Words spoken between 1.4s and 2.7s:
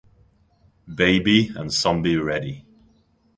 and "Zombie Reddy.